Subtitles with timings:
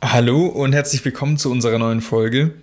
[0.00, 2.54] Hallo und herzlich willkommen zu unserer neuen Folge.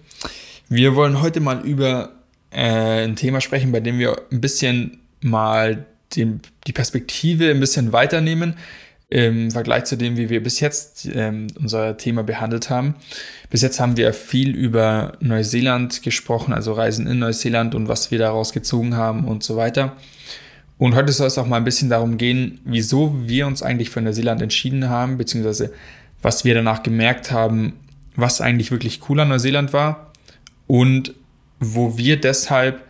[0.70, 2.21] Wir wollen heute mal über
[2.52, 7.94] äh, ein Thema sprechen, bei dem wir ein bisschen mal den, die Perspektive ein bisschen
[7.94, 8.56] weiternehmen
[9.10, 12.96] im Vergleich zu dem, wie wir bis jetzt ähm, unser Thema behandelt haben.
[13.50, 18.20] Bis jetzt haben wir viel über Neuseeland gesprochen, also Reisen in Neuseeland und was wir
[18.20, 19.98] daraus gezogen haben und so weiter.
[20.78, 24.02] Und heute soll es auch mal ein bisschen darum gehen, wieso wir uns eigentlich für
[24.02, 25.74] Neuseeland entschieden haben, beziehungsweise
[26.22, 27.74] was wir danach gemerkt haben,
[28.16, 30.14] was eigentlich wirklich cool an Neuseeland war
[30.68, 31.14] und
[31.62, 32.84] wo wir deshalb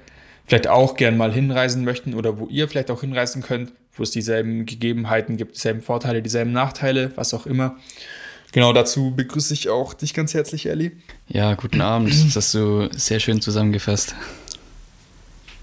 [0.47, 4.11] vielleicht auch gern mal hinreisen möchten oder wo ihr vielleicht auch hinreisen könnt, wo es
[4.11, 7.77] dieselben Gegebenheiten gibt, dieselben Vorteile, dieselben Nachteile, was auch immer.
[8.53, 10.93] Genau dazu begrüße ich auch dich ganz herzlich, Elli.
[11.27, 12.09] Ja, guten Abend.
[12.11, 14.15] Das hast du sehr schön zusammengefasst.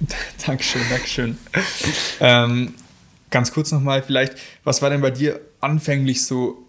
[0.46, 1.38] Dankeschön, Dankeschön.
[2.20, 2.74] ähm,
[3.30, 6.66] ganz kurz nochmal vielleicht, was war denn bei dir anfänglich so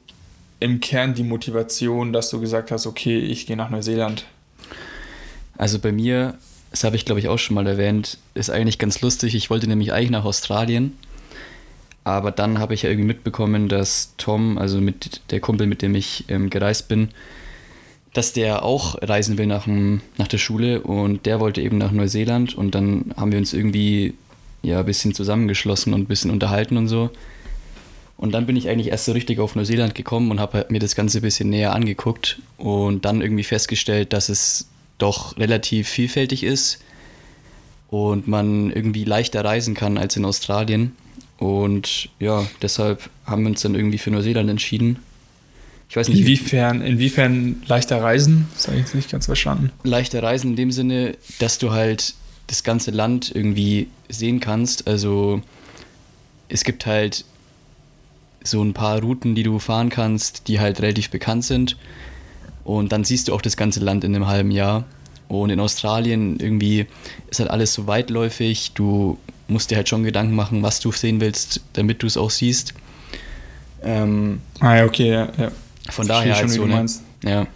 [0.62, 4.26] im Kern die Motivation, dass du gesagt hast, okay, ich gehe nach Neuseeland?
[5.60, 6.36] Also bei mir,
[6.72, 9.36] das habe ich glaube ich auch schon mal erwähnt, ist eigentlich ganz lustig.
[9.36, 10.98] Ich wollte nämlich eigentlich nach Australien,
[12.06, 15.96] aber dann habe ich ja irgendwie mitbekommen, dass Tom, also mit der Kumpel, mit dem
[15.96, 17.10] ich ähm, gereist bin,
[18.14, 22.56] dass der auch reisen will nach, nach der Schule und der wollte eben nach Neuseeland
[22.56, 24.14] und dann haben wir uns irgendwie
[24.62, 27.10] ja ein bisschen zusammengeschlossen und ein bisschen unterhalten und so.
[28.16, 30.96] Und dann bin ich eigentlich erst so richtig auf Neuseeland gekommen und habe mir das
[30.96, 36.80] Ganze ein bisschen näher angeguckt und dann irgendwie festgestellt, dass es doch relativ vielfältig ist
[37.90, 40.96] und man irgendwie leichter reisen kann als in Australien.
[41.38, 45.00] Und ja, deshalb haben wir uns dann irgendwie für Neuseeland entschieden.
[45.90, 46.20] Ich weiß nicht.
[46.20, 48.48] Inwiefern, inwiefern leichter reisen?
[48.54, 49.72] Das habe ich jetzt nicht ganz verstanden.
[49.84, 52.14] Leichter reisen in dem Sinne, dass du halt
[52.46, 54.88] das ganze Land irgendwie sehen kannst.
[54.88, 55.42] Also
[56.48, 57.26] es gibt halt
[58.44, 61.78] so ein paar Routen, die du fahren kannst, die halt relativ bekannt sind.
[62.70, 64.86] Und dann siehst du auch das ganze Land in einem halben Jahr.
[65.28, 66.86] Und in Australien irgendwie
[67.32, 68.74] ist halt alles so weitläufig.
[68.76, 72.30] Du musst dir halt schon Gedanken machen, was du sehen willst, damit du es auch
[72.30, 72.76] siehst.
[73.82, 75.30] Ähm, ah ja, okay, ja.
[75.36, 75.52] ja.
[75.90, 76.86] Von daher halt so, ne?
[77.24, 77.48] Ja.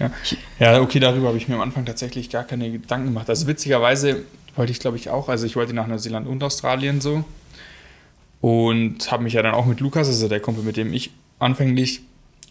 [0.00, 0.10] ja.
[0.58, 3.28] Ja, okay, darüber habe ich mir am Anfang tatsächlich gar keine Gedanken gemacht.
[3.28, 4.22] Also witzigerweise
[4.56, 7.22] wollte ich, glaube ich, auch, also ich wollte nach Neuseeland und Australien so.
[8.40, 12.00] Und habe mich ja dann auch mit Lukas, also der Kumpel, mit dem ich anfänglich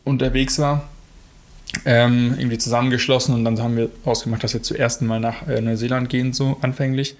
[0.03, 0.89] unterwegs war,
[1.85, 6.09] ähm, irgendwie zusammengeschlossen und dann haben wir ausgemacht, dass wir zuerst mal nach äh, Neuseeland
[6.09, 7.15] gehen, so anfänglich.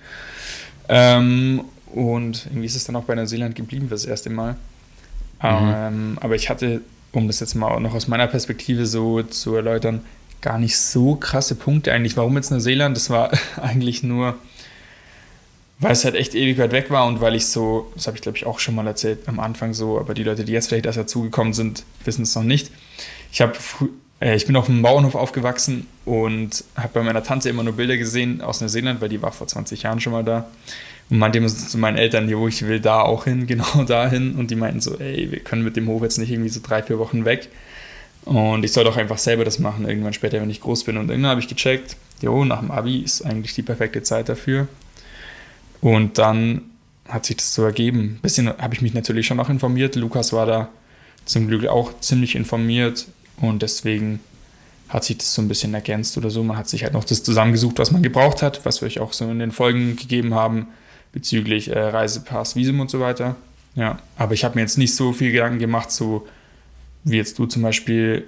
[0.90, 4.54] Ähm, und irgendwie ist es dann auch bei Neuseeland geblieben für das erste Mal.
[5.42, 5.74] Mhm.
[5.76, 6.82] Ähm, aber ich hatte,
[7.12, 10.02] um das jetzt mal noch aus meiner Perspektive so zu erläutern,
[10.42, 12.18] gar nicht so krasse Punkte eigentlich.
[12.18, 12.96] Warum jetzt Neuseeland?
[12.96, 13.32] Das war
[13.62, 14.38] eigentlich nur,
[15.80, 18.22] weil es halt echt ewig weit weg war und weil ich so, das habe ich
[18.22, 20.86] glaube ich auch schon mal erzählt am Anfang so, aber die Leute, die jetzt vielleicht
[20.86, 22.72] erst dazugekommen sind, wissen es noch nicht.
[23.32, 23.54] Ich habe
[24.32, 28.42] ich bin auf einem Bauernhof aufgewachsen und habe bei meiner Tante immer nur Bilder gesehen
[28.42, 30.48] aus Neuseeland, weil die war vor 20 Jahren schon mal da.
[31.10, 34.36] Und meinte immer zu meinen Eltern, jo, ich will da auch hin, genau dahin.
[34.36, 36.82] Und die meinten so, ey, wir können mit dem Hof jetzt nicht irgendwie so drei,
[36.82, 37.50] vier Wochen weg.
[38.24, 40.98] Und ich soll doch einfach selber das machen, irgendwann später, wenn ich groß bin.
[40.98, 44.70] Und irgendwann habe ich gecheckt, jo, nach dem Abi ist eigentlich die perfekte Zeit dafür.
[45.82, 46.62] Und dann
[47.10, 48.16] hat sich das so ergeben.
[48.16, 49.96] Ein bisschen habe ich mich natürlich schon noch informiert.
[49.96, 50.70] Lukas war da
[51.26, 53.06] zum Glück auch ziemlich informiert.
[53.44, 54.22] Und deswegen
[54.88, 56.44] hat sich das so ein bisschen ergänzt oder so.
[56.44, 59.12] Man hat sich halt noch das zusammengesucht, was man gebraucht hat, was wir euch auch
[59.12, 60.68] so in den Folgen gegeben haben
[61.12, 63.36] bezüglich äh, Reisepass, Visum und so weiter.
[63.76, 66.26] Ja, aber ich habe mir jetzt nicht so viel Gedanken gemacht, so
[67.04, 68.26] wie jetzt du zum Beispiel,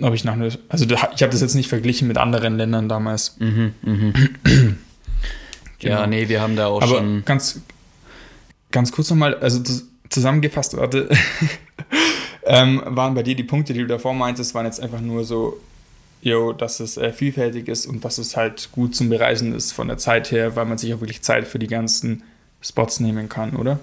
[0.00, 3.36] ob ich nach einer, also ich habe das jetzt nicht verglichen mit anderen Ländern damals.
[3.40, 4.12] Mhm, mhm.
[5.80, 6.00] genau.
[6.00, 7.24] Ja, nee, wir haben da auch aber schon.
[7.24, 7.62] Ganz,
[8.70, 9.60] ganz kurz nochmal, also
[10.08, 11.08] zusammengefasst, warte.
[12.52, 15.60] Ähm, waren bei dir die Punkte, die du davor meintest, waren jetzt einfach nur so,
[16.20, 19.86] jo, dass es äh, vielfältig ist und dass es halt gut zum Bereisen ist von
[19.86, 22.24] der Zeit her, weil man sich auch wirklich Zeit für die ganzen
[22.60, 23.78] Spots nehmen kann, oder?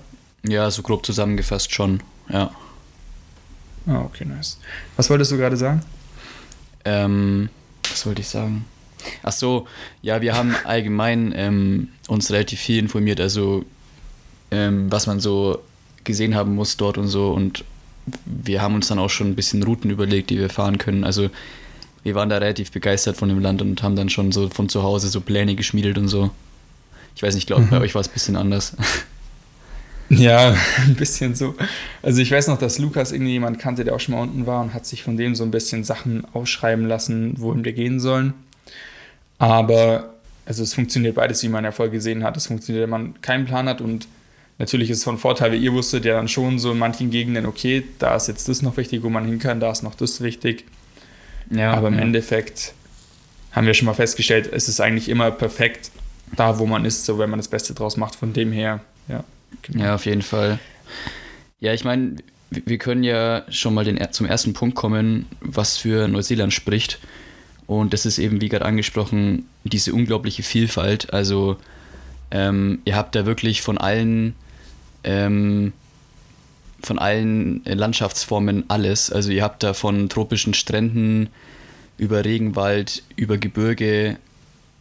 [0.45, 2.51] Ja, so grob zusammengefasst schon, ja.
[3.85, 4.59] Ah, okay, nice.
[4.97, 5.81] Was wolltest du gerade sagen?
[6.83, 7.47] Ähm,
[7.89, 8.65] was wollte ich sagen?
[9.23, 9.65] Ach so,
[10.01, 13.63] ja, wir haben allgemein ähm, uns relativ viel informiert, also
[14.51, 15.63] ähm, was man so
[16.03, 17.63] gesehen haben muss dort und so und
[18.25, 21.03] wir haben uns dann auch schon ein bisschen Routen überlegt, die wir fahren können.
[21.03, 21.29] Also
[22.03, 24.83] wir waren da relativ begeistert von dem Land und haben dann schon so von zu
[24.83, 26.31] Hause so Pläne geschmiedet und so.
[27.15, 27.69] Ich weiß nicht, ich glaube, mhm.
[27.69, 28.75] bei euch war es ein bisschen anders.
[30.09, 30.55] Ja,
[30.85, 31.55] ein bisschen so.
[32.01, 34.61] Also ich weiß noch, dass Lukas irgendwie jemand kannte, der auch schon mal unten war
[34.61, 38.33] und hat sich von dem so ein bisschen Sachen ausschreiben lassen, wohin wir gehen sollen.
[39.37, 40.13] Aber
[40.45, 42.37] also es funktioniert beides, wie man ja vorher gesehen hat.
[42.37, 44.07] Es funktioniert, wenn man keinen Plan hat und
[44.57, 47.45] natürlich ist es von Vorteil, wie ihr wusstet, ja dann schon so in manchen Gegenden,
[47.45, 50.21] okay, da ist jetzt das noch wichtig, wo man hin kann, da ist noch das
[50.21, 50.65] wichtig.
[51.49, 52.01] Ja, Aber im ja.
[52.01, 52.73] Endeffekt
[53.51, 55.91] haben wir schon mal festgestellt, es ist eigentlich immer perfekt
[56.35, 58.15] da, wo man ist, so wenn man das Beste draus macht.
[58.15, 59.23] Von dem her, ja.
[59.61, 59.83] Genau.
[59.83, 60.59] Ja, auf jeden Fall.
[61.59, 62.17] Ja, ich meine,
[62.49, 66.99] wir können ja schon mal den, zum ersten Punkt kommen, was für Neuseeland spricht.
[67.65, 71.13] Und das ist eben, wie gerade angesprochen, diese unglaubliche Vielfalt.
[71.13, 71.57] Also
[72.31, 74.35] ähm, ihr habt da wirklich von allen
[75.03, 75.73] ähm,
[76.81, 79.11] von allen Landschaftsformen alles.
[79.11, 81.29] Also ihr habt da von tropischen Stränden
[81.97, 84.17] über Regenwald, über Gebirge,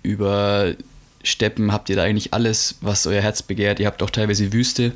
[0.02, 0.74] über
[1.22, 3.80] Steppen habt ihr da eigentlich alles, was euer Herz begehrt.
[3.80, 4.92] Ihr habt auch teilweise Wüste.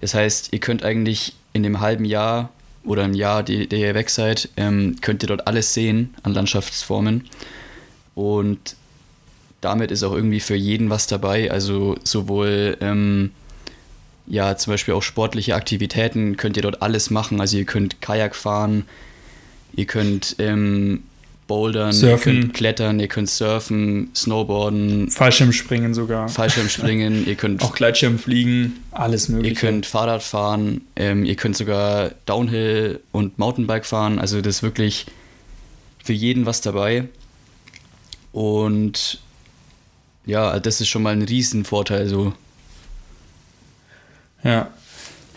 [0.00, 2.50] Das heißt, ihr könnt eigentlich in dem halben Jahr
[2.84, 7.28] oder im Jahr, der ihr weg seid, ähm, könnt ihr dort alles sehen an Landschaftsformen.
[8.14, 8.76] Und
[9.60, 11.50] damit ist auch irgendwie für jeden was dabei.
[11.50, 13.30] Also sowohl ähm,
[14.26, 17.40] ja zum Beispiel auch sportliche Aktivitäten könnt ihr dort alles machen.
[17.40, 18.84] Also ihr könnt Kajak fahren,
[19.74, 21.02] ihr könnt ähm,
[21.46, 22.34] bouldern, surfen.
[22.34, 26.28] ihr könnt klettern, ihr könnt surfen, snowboarden, Fallschirmspringen sogar.
[26.28, 29.54] Fallschirmspringen, ihr könnt auch Gleitschirm fliegen, alles mögliche.
[29.54, 34.18] Ihr könnt Fahrrad fahren, ähm, ihr könnt sogar Downhill und Mountainbike fahren.
[34.18, 35.06] Also das ist wirklich
[36.02, 37.08] für jeden was dabei.
[38.32, 39.20] Und
[40.24, 42.08] ja, das ist schon mal ein Riesenvorteil.
[42.08, 42.32] So.
[44.44, 44.70] Ja,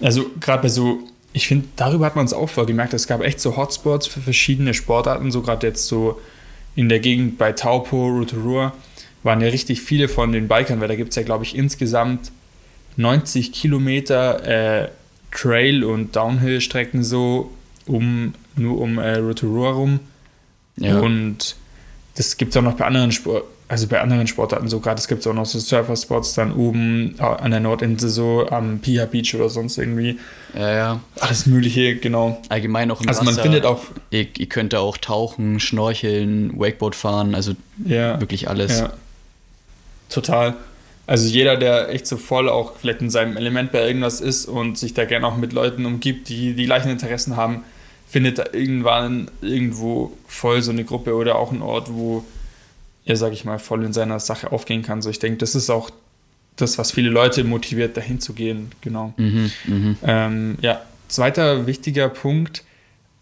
[0.02, 2.94] also gerade bei so ich finde, darüber hat man es auch voll gemerkt.
[2.94, 6.22] Es gab echt so Hotspots für verschiedene Sportarten, so gerade jetzt so
[6.78, 8.74] in der Gegend bei Taupo, Rotorua,
[9.22, 12.31] waren ja richtig viele von den Bikern, weil da gibt es ja, glaube ich, insgesamt
[12.96, 14.90] 90 Kilometer äh,
[15.31, 17.51] Trail- und Downhill-Strecken so
[17.86, 20.00] um, nur um äh, Rotorua rum.
[20.78, 21.01] Ja.
[21.01, 21.58] Und
[22.16, 25.08] das gibt es auch noch bei anderen Sportarten also bei anderen Sportarten so gerade, es
[25.08, 29.50] gibt auch noch so Surfer-Spots dann oben an der Nordinsel, so am Pia Beach oder
[29.50, 30.20] sonst irgendwie.
[30.54, 31.00] Ja, ja.
[31.20, 32.42] Alles Mögliche, genau.
[32.50, 33.32] Allgemein auch im Also Wasser.
[33.32, 33.82] man findet auch.
[34.12, 37.54] Ihr, ihr könnt da auch tauchen, schnorcheln, Wakeboard fahren, also
[37.84, 38.80] ja, wirklich alles.
[38.80, 38.94] Ja.
[40.10, 40.56] Total.
[41.08, 44.78] Also jeder, der echt so voll auch vielleicht in seinem Element bei irgendwas ist und
[44.78, 47.64] sich da gerne auch mit Leuten umgibt, die die gleichen Interessen haben,
[48.08, 52.24] findet da irgendwann irgendwo voll so eine Gruppe oder auch einen Ort, wo
[53.06, 55.02] er, sag ich mal, voll in seiner Sache aufgehen kann.
[55.02, 55.92] So, ich denke, das ist auch
[56.56, 58.72] das, was viele Leute motiviert, dahin zu gehen.
[58.81, 59.13] Genau.
[59.18, 59.96] Mhm, mh.
[60.04, 62.63] ähm, ja, zweiter wichtiger Punkt,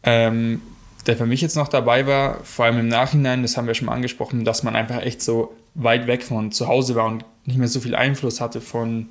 [0.03, 0.61] ähm,
[1.05, 3.87] der für mich jetzt noch dabei war, vor allem im Nachhinein, das haben wir schon
[3.87, 7.57] mal angesprochen, dass man einfach echt so weit weg von zu Hause war und nicht
[7.57, 9.09] mehr so viel Einfluss hatte von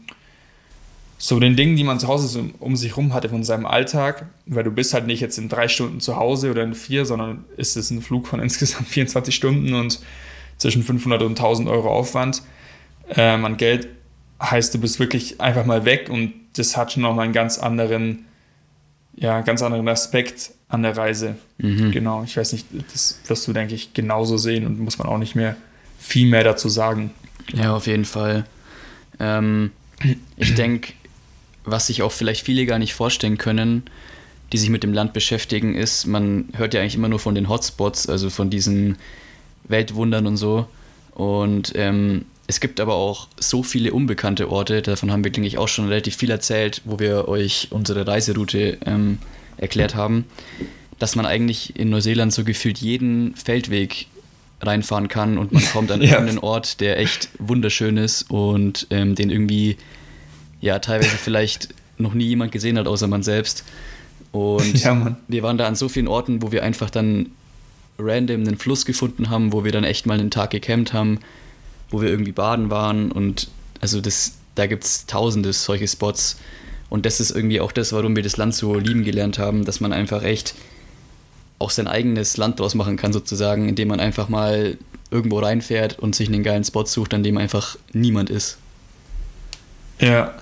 [1.19, 4.27] so den Dingen, die man zu Hause so um sich rum hatte, von seinem Alltag,
[4.47, 7.45] weil du bist halt nicht jetzt in drei Stunden zu Hause oder in vier, sondern
[7.57, 10.01] ist es ein Flug von insgesamt 24 Stunden und
[10.59, 12.43] zwischen 500 und 1000 Euro Aufwand
[13.11, 13.89] ähm, an Geld
[14.41, 18.27] heißt, du bist wirklich einfach mal weg und das hat schon nochmal einen ganz anderen,
[19.15, 21.37] ja, ganz anderen Aspekt an der Reise.
[21.59, 21.93] Mhm.
[21.93, 25.19] Genau, ich weiß nicht, das wirst du, denke ich, genauso sehen und muss man auch
[25.19, 25.57] nicht mehr
[25.99, 27.11] viel mehr dazu sagen.
[27.53, 28.45] Ja, auf jeden Fall.
[29.21, 29.71] Ähm,
[30.37, 30.93] ich denke,
[31.65, 33.85] was sich auch vielleicht viele gar nicht vorstellen können,
[34.53, 37.49] die sich mit dem Land beschäftigen, ist, man hört ja eigentlich immer nur von den
[37.49, 38.97] Hotspots, also von diesen
[39.65, 40.67] Weltwundern und so.
[41.15, 45.59] Und ähm, es gibt aber auch so viele unbekannte Orte, davon haben wir, denke ich,
[45.59, 49.19] auch schon relativ viel erzählt, wo wir euch unsere Reiseroute ähm,
[49.57, 50.27] erklärt haben,
[50.99, 54.07] dass man eigentlich in Neuseeland so gefühlt jeden Feldweg
[54.61, 56.13] reinfahren kann und man kommt an ja.
[56.13, 59.77] irgendeinen Ort, der echt wunderschön ist und ähm, den irgendwie
[60.61, 63.65] ja teilweise vielleicht noch nie jemand gesehen hat, außer man selbst.
[64.31, 67.33] Und ja, wir waren da an so vielen Orten, wo wir einfach dann
[68.03, 71.21] random einen Fluss gefunden haben, wo wir dann echt mal einen Tag gecampt haben,
[71.91, 73.49] wo wir irgendwie baden waren und
[73.81, 76.39] also das, da gibt es tausende solche Spots
[76.89, 79.81] und das ist irgendwie auch das, warum wir das Land so lieben gelernt haben, dass
[79.81, 80.55] man einfach echt
[81.59, 84.77] auch sein eigenes Land draus machen kann sozusagen, indem man einfach mal
[85.11, 88.59] irgendwo reinfährt und sich einen geilen Spot sucht, an dem einfach niemand ist.
[90.01, 90.35] Ja,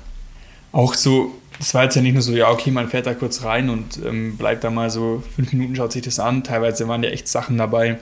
[0.72, 3.44] auch so das war jetzt ja nicht nur so, ja, okay, man fährt da kurz
[3.44, 6.42] rein und ähm, bleibt da mal so fünf Minuten, schaut sich das an.
[6.42, 7.98] Teilweise waren ja echt Sachen dabei,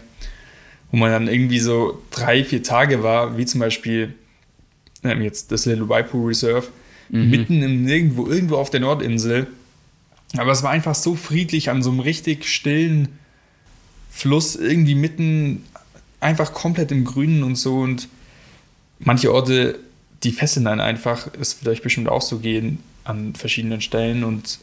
[0.92, 4.14] wo man dann irgendwie so drei, vier Tage war, wie zum Beispiel
[5.02, 6.68] ähm, jetzt das Little Waipu Reserve,
[7.08, 7.30] mhm.
[7.30, 9.48] mitten im Nirgendwo, irgendwo auf der Nordinsel.
[10.36, 13.08] Aber es war einfach so friedlich an so einem richtig stillen
[14.08, 15.64] Fluss, irgendwie mitten,
[16.20, 17.80] einfach komplett im Grünen und so.
[17.80, 18.08] Und
[19.00, 19.80] manche Orte
[20.22, 21.28] die fesseln dann einfach.
[21.40, 24.58] Es wird euch bestimmt auch so gehen an verschiedenen Stellen und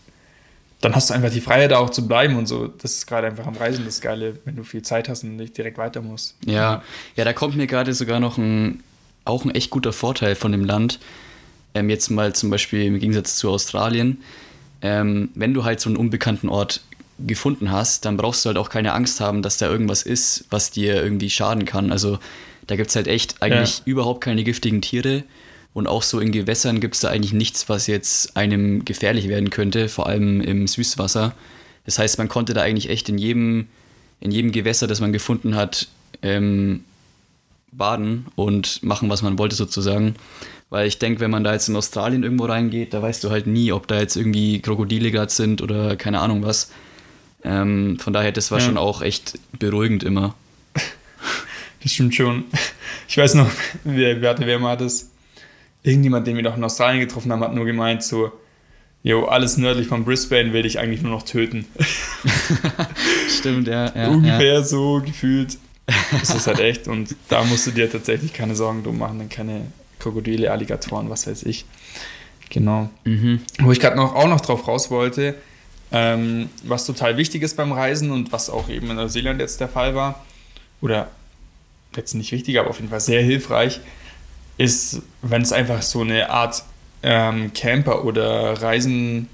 [0.82, 2.68] dann hast du einfach die Freiheit, da auch zu bleiben und so.
[2.68, 5.58] Das ist gerade einfach am Reisen das Geile, wenn du viel Zeit hast und nicht
[5.58, 6.36] direkt weiter musst.
[6.46, 6.84] Ja,
[7.16, 8.84] ja, da kommt mir gerade sogar noch ein,
[9.24, 11.00] auch ein echt guter Vorteil von dem Land.
[11.74, 14.22] Ähm, jetzt mal zum Beispiel im Gegensatz zu Australien.
[14.82, 16.82] Ähm, wenn du halt so einen unbekannten Ort
[17.20, 20.70] gefunden hast, dann brauchst du halt auch keine Angst haben, dass da irgendwas ist, was
[20.70, 21.92] dir irgendwie schaden kann.
[21.92, 22.20] Also
[22.68, 23.84] da gibt es halt echt eigentlich ja.
[23.86, 25.24] überhaupt keine giftigen Tiere.
[25.76, 29.50] Und auch so in Gewässern gibt es da eigentlich nichts, was jetzt einem gefährlich werden
[29.50, 31.36] könnte, vor allem im Süßwasser.
[31.86, 33.68] Das heißt, man konnte da eigentlich echt in jedem,
[34.22, 35.90] in jedem Gewässer, das man gefunden hat,
[36.22, 36.86] ähm,
[37.74, 40.16] baden und machen, was man wollte sozusagen.
[40.70, 43.46] Weil ich denke, wenn man da jetzt in Australien irgendwo reingeht, da weißt du halt
[43.46, 46.72] nie, ob da jetzt irgendwie Krokodile gerade sind oder keine Ahnung was.
[47.44, 48.66] Ähm, von daher, das war ja.
[48.66, 50.36] schon auch echt beruhigend immer.
[51.84, 52.46] Das stimmt schon.
[53.08, 53.52] Ich weiß noch,
[53.84, 55.12] wer, wer, wer mal das?
[55.86, 58.32] Irgendjemand, den wir noch in Australien getroffen haben, hat nur gemeint, so,
[59.04, 61.68] jo, alles nördlich von Brisbane will ich eigentlich nur noch töten.
[63.30, 63.94] Stimmt, ja.
[63.96, 64.64] ja Ungefähr ja.
[64.64, 65.58] so gefühlt.
[66.12, 66.88] Das ist halt echt.
[66.88, 69.68] Und da musst du dir tatsächlich keine Sorgen drum machen, dann keine
[70.00, 71.66] Krokodile, Alligatoren, was weiß ich.
[72.50, 72.90] Genau.
[73.04, 73.42] Mhm.
[73.60, 75.36] Wo ich gerade noch, auch noch drauf raus wollte,
[75.92, 79.70] ähm, was total wichtig ist beim Reisen und was auch eben in Neuseeland jetzt der
[79.70, 80.26] Fall war,
[80.82, 81.10] oder
[81.96, 83.82] jetzt nicht wichtig, aber auf jeden Fall sehr hilfreich,
[84.58, 86.64] ist, wenn es einfach so eine Art
[87.04, 89.28] ähm, Camper oder Reisen,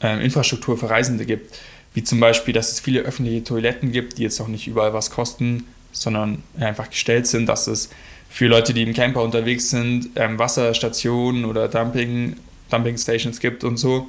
[0.00, 1.58] ähm, Infrastruktur für Reisende gibt.
[1.94, 5.10] Wie zum Beispiel, dass es viele öffentliche Toiletten gibt, die jetzt auch nicht überall was
[5.10, 7.90] kosten, sondern einfach gestellt sind, dass es
[8.28, 12.36] für Leute, die im Camper unterwegs sind, ähm, Wasserstationen oder Dumping,
[12.68, 14.08] Dumping Stations gibt und so.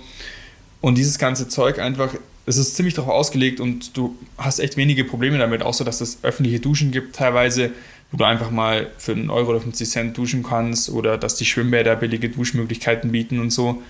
[0.82, 2.16] Und dieses ganze Zeug einfach,
[2.48, 6.24] es ist ziemlich darauf ausgelegt und du hast echt wenige Probleme damit, außer dass es
[6.24, 7.72] öffentliche Duschen gibt teilweise,
[8.12, 11.46] wo du einfach mal für einen Euro oder 50 Cent duschen kannst oder dass die
[11.46, 13.82] Schwimmbäder billige Duschmöglichkeiten bieten und so.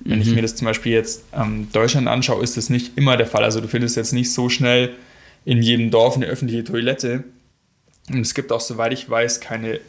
[0.00, 0.22] Wenn mhm.
[0.22, 3.44] ich mir das zum Beispiel jetzt ähm, Deutschland anschaue, ist das nicht immer der Fall.
[3.44, 4.94] Also du findest jetzt nicht so schnell
[5.44, 7.24] in jedem Dorf eine öffentliche Toilette.
[8.10, 9.80] Und es gibt auch, soweit ich weiß, keine,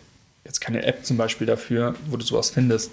[0.44, 2.92] jetzt keine App zum Beispiel dafür, wo du sowas findest.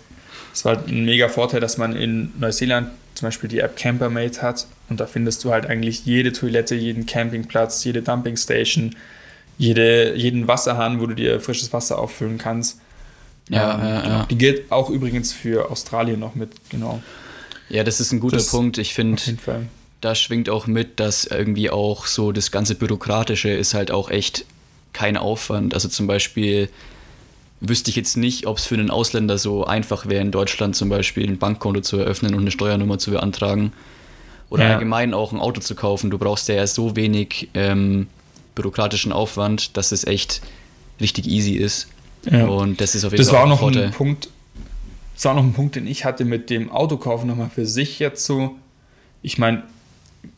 [0.53, 4.67] Es war ein mega Vorteil, dass man in Neuseeland zum Beispiel die App Campermate hat
[4.89, 8.97] und da findest du halt eigentlich jede Toilette, jeden Campingplatz, jede Dumpingstation,
[9.59, 12.81] jede, jeden Wasserhahn, wo du dir frisches Wasser auffüllen kannst.
[13.49, 14.15] Ja, ähm, ja, genau.
[14.15, 14.27] ja.
[14.31, 17.03] Die gilt auch übrigens für Australien noch mit, genau.
[17.69, 18.79] Ja, das ist ein guter das Punkt.
[18.79, 19.23] Ich finde,
[20.01, 24.45] da schwingt auch mit, dass irgendwie auch so das ganze Bürokratische ist halt auch echt
[24.93, 25.75] kein Aufwand.
[25.75, 26.69] Also zum Beispiel
[27.61, 30.89] wüsste ich jetzt nicht, ob es für einen Ausländer so einfach wäre, in Deutschland zum
[30.89, 33.73] Beispiel ein Bankkonto zu eröffnen und eine Steuernummer zu beantragen.
[34.51, 34.73] Oder ja.
[34.75, 36.11] allgemein auch ein Auto zu kaufen.
[36.11, 38.09] Du brauchst ja so wenig ähm,
[38.55, 40.43] bürokratischen Aufwand, dass es echt
[41.01, 41.89] richtig easy ist.
[42.31, 42.47] Ja.
[42.47, 43.87] Und das ist auf jeden das Fall war auch noch Vorteil.
[43.87, 44.29] ein Punkt.
[45.15, 47.99] Das war auch noch ein Punkt, den ich hatte mit dem Autokaufen nochmal für sich
[47.99, 48.57] jetzt so.
[49.23, 49.63] Ich meine,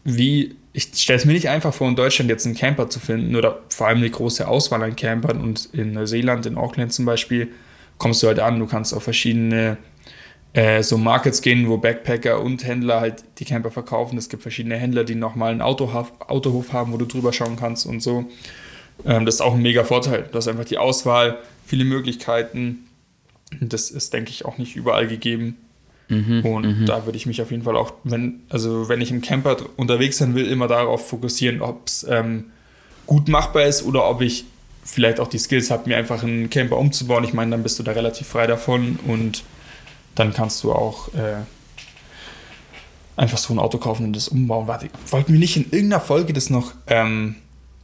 [0.05, 3.37] wie ich stelle es mir nicht einfach vor, in Deutschland jetzt einen Camper zu finden
[3.37, 7.49] oder vor allem eine große Auswahl an Campern und in Neuseeland, in Auckland zum Beispiel,
[7.97, 9.77] kommst du halt an, du kannst auf verschiedene
[10.55, 14.17] äh, so Markets gehen, wo Backpacker und Händler halt die Camper verkaufen.
[14.17, 17.87] Es gibt verschiedene Händler, die nochmal einen Autohof, Autohof haben, wo du drüber schauen kannst
[17.87, 18.25] und so.
[19.05, 20.29] Ähm, das ist auch ein mega Vorteil.
[20.31, 22.87] Du hast einfach die Auswahl, viele Möglichkeiten.
[23.61, 25.57] Das ist, denke ich, auch nicht überall gegeben.
[26.09, 26.87] Mhm, und mhm.
[26.87, 30.19] da würde ich mich auf jeden Fall auch, wenn, also wenn ich im Camper unterwegs
[30.19, 32.45] sein will, immer darauf fokussieren, ob es ähm,
[33.07, 34.45] gut machbar ist oder ob ich
[34.85, 37.25] vielleicht auch die Skills habe, mir einfach einen Camper umzubauen.
[37.25, 39.43] Ich meine, dann bist du da relativ frei davon und
[40.15, 41.43] dann kannst du auch äh,
[43.17, 44.67] einfach so ein Auto kaufen und das umbauen.
[44.67, 46.73] Warte, wollten wir nicht in irgendeiner Folge das noch.
[46.87, 47.37] Ähm,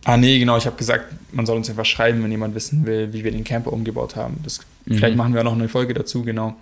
[0.05, 3.13] ah, nee, genau, ich habe gesagt, man soll uns einfach schreiben, wenn jemand wissen will,
[3.13, 4.39] wie wir den Camper umgebaut haben.
[4.43, 4.97] Das, mhm.
[4.97, 6.57] Vielleicht machen wir auch noch eine Folge dazu, genau.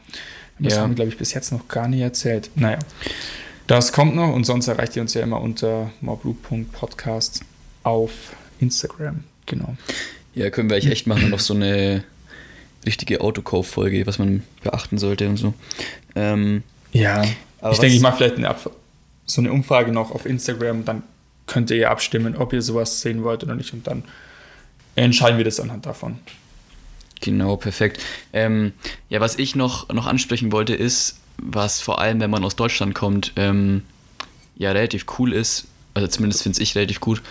[0.59, 0.81] Das ja.
[0.81, 2.51] haben wir, glaube ich, bis jetzt noch gar nicht erzählt.
[2.57, 2.81] Naja,
[3.69, 7.43] das kommt noch und sonst erreicht ihr uns ja immer unter moblue.podcast
[7.85, 8.11] auf
[8.59, 9.23] Instagram.
[9.47, 9.77] Genau.
[10.35, 12.05] Ja, können wir eigentlich echt machen, noch so eine
[12.87, 15.55] richtige Autokauffolge, was man beachten sollte und so.
[16.15, 18.55] Ähm, ja, ich denke, ich mache vielleicht eine
[19.27, 21.03] so eine Umfrage noch auf Instagram, dann
[21.47, 24.05] könnt ihr abstimmen, ob ihr sowas sehen wollt oder nicht und dann
[24.95, 26.19] entscheiden wir das anhand davon.
[27.21, 28.03] Genau, perfekt.
[28.33, 28.73] Ähm,
[29.09, 32.95] ja, was ich noch, noch ansprechen wollte, ist, was vor allem, wenn man aus Deutschland
[32.95, 33.83] kommt, ähm,
[34.57, 37.23] ja, relativ cool ist, also zumindest finde ich relativ gut,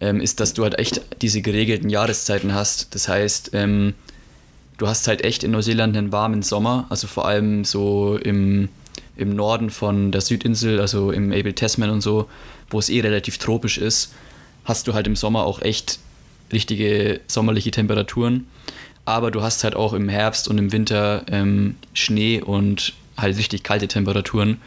[0.00, 2.94] ähm, ist, dass du halt echt diese geregelten Jahreszeiten hast.
[2.94, 3.94] Das heißt, ähm,
[4.78, 8.68] du hast halt echt in Neuseeland einen warmen Sommer, also vor allem so im,
[9.16, 12.28] im Norden von der Südinsel, also im Abel Tasman und so,
[12.70, 14.14] wo es eh relativ tropisch ist,
[14.64, 15.98] hast du halt im Sommer auch echt
[16.52, 18.46] richtige sommerliche Temperaturen.
[19.04, 23.62] aber du hast halt auch im Herbst und im Winter ähm, Schnee und halt richtig
[23.64, 24.60] kalte Temperaturen,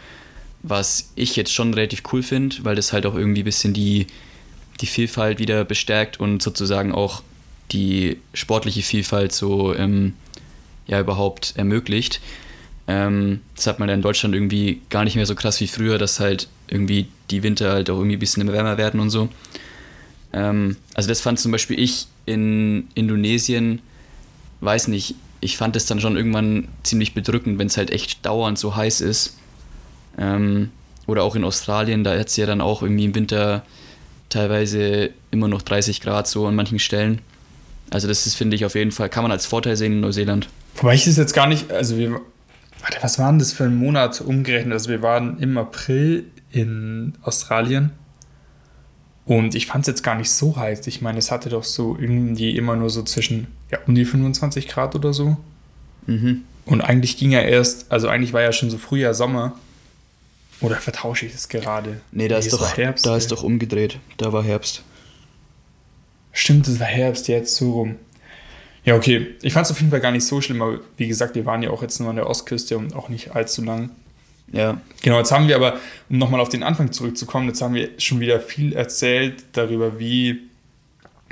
[0.63, 4.07] was ich jetzt schon relativ cool finde, weil das halt auch irgendwie ein bisschen die,
[4.81, 7.21] die Vielfalt wieder bestärkt und sozusagen auch
[7.71, 10.13] die sportliche Vielfalt so ähm,
[10.87, 12.21] ja überhaupt ermöglicht.
[12.87, 15.97] Ähm, das hat man ja in Deutschland irgendwie gar nicht mehr so krass wie früher,
[15.97, 19.29] dass halt irgendwie die Winter halt auch irgendwie ein bisschen wärmer werden und so.
[20.33, 23.81] Ähm, also das fand zum Beispiel ich in Indonesien,
[24.61, 28.59] weiß nicht, ich fand es dann schon irgendwann ziemlich bedrückend, wenn es halt echt dauernd
[28.59, 29.37] so heiß ist.
[30.17, 30.71] Ähm,
[31.07, 33.65] oder auch in Australien, da hat es ja dann auch irgendwie im Winter
[34.29, 37.21] teilweise immer noch 30 Grad so an manchen Stellen.
[37.91, 40.49] Also das ist, finde ich, auf jeden Fall, kann man als Vorteil sehen in Neuseeland.
[40.77, 42.21] Wobei ich es jetzt gar nicht, also wir,
[42.79, 44.73] warte, was waren das für ein Monat umgerechnet?
[44.73, 47.91] Also wir waren im April in Australien
[49.25, 50.87] und ich fand es jetzt gar nicht so heiß.
[50.87, 54.67] Ich meine, es hatte doch so irgendwie immer nur so zwischen, ja, um die 25
[54.67, 55.37] Grad oder so.
[56.07, 56.41] Mhm.
[56.65, 59.53] Und eigentlich ging ja erst, also eigentlich war ja schon so Frühjahr, Sommer.
[60.61, 62.01] Oder vertausche ich das gerade?
[62.11, 63.17] Nee, da, Nee, ist, es doch, Herbst, da ey.
[63.17, 63.99] ist doch umgedreht.
[64.17, 64.83] Da war Herbst.
[66.31, 67.95] Stimmt, es war Herbst, jetzt so rum.
[68.83, 69.35] Ja, okay.
[69.41, 71.61] Ich fand es auf jeden Fall gar nicht so schlimm, aber wie gesagt, wir waren
[71.61, 73.91] ja auch jetzt nur an der Ostküste und auch nicht allzu lang.
[74.51, 77.89] Ja, Genau, jetzt haben wir aber, um nochmal auf den Anfang zurückzukommen, jetzt haben wir
[77.97, 80.41] schon wieder viel erzählt darüber, wie